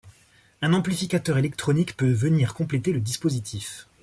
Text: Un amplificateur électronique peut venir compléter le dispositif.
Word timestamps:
Un 0.63 0.73
amplificateur 0.73 1.37
électronique 1.37 1.95
peut 1.95 2.09
venir 2.09 2.55
compléter 2.55 2.91
le 2.91 3.01
dispositif. 3.01 3.87